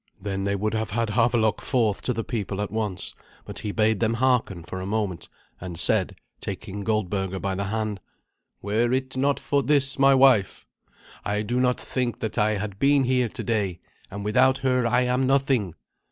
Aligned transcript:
Then 0.19 0.45
they 0.45 0.55
would 0.55 0.73
have 0.73 0.89
had 0.89 1.09
Havelok 1.11 1.61
forth 1.61 2.01
to 2.01 2.11
the 2.11 2.23
people 2.23 2.59
at 2.59 2.71
once; 2.71 3.13
but 3.45 3.59
he 3.59 3.71
bade 3.71 3.99
them 3.99 4.15
hearken 4.15 4.63
for 4.63 4.81
a 4.81 4.87
moment, 4.87 5.29
and 5.59 5.77
said, 5.77 6.15
taking 6.39 6.83
Goldberga 6.83 7.39
by 7.39 7.53
the 7.53 7.65
hand, 7.65 7.99
"Were 8.63 8.91
it 8.93 9.15
not 9.15 9.39
for 9.39 9.61
this 9.61 9.99
my 9.99 10.15
wife, 10.15 10.65
I 11.23 11.43
do 11.43 11.59
not 11.59 11.79
think 11.79 12.17
that 12.21 12.39
I 12.39 12.53
had 12.55 12.79
been 12.79 13.03
here 13.03 13.29
today, 13.29 13.79
and 14.09 14.25
without 14.25 14.57
her 14.65 14.87
I 14.87 15.01
am 15.01 15.27
nothing. 15.27 15.75